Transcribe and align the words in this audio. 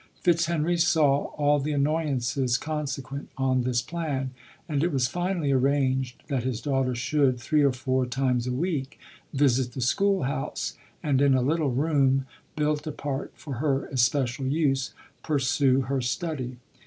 Fitzhenry 0.23 0.77
saw 0.77 1.25
all 1.37 1.59
the 1.59 1.73
annoyances 1.73 2.57
consequent 2.57 3.29
on 3.37 3.61
this 3.61 3.83
plan, 3.83 4.31
and 4.67 4.81
it 4.83 4.91
was 4.91 5.07
finally 5.07 5.51
arranged 5.51 6.23
that 6.27 6.41
his 6.41 6.59
daughter 6.59 6.95
should, 6.95 7.37
three 7.39 7.61
or 7.61 7.71
four 7.71 8.07
times 8.07 8.47
a 8.47 8.51
week, 8.51 8.97
visit 9.31 9.73
the 9.73 9.79
school 9.81 10.23
house, 10.23 10.75
and 11.03 11.21
in 11.21 11.35
a 11.35 11.41
little 11.43 11.69
room, 11.69 12.25
built 12.55 12.87
apart 12.87 13.31
for 13.35 13.57
her 13.57 13.85
especial 13.89 14.47
use, 14.47 14.91
pursue 15.21 15.81
her 15.81 16.01
study. 16.01 16.57